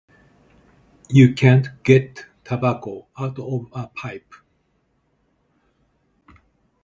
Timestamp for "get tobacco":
1.83-3.05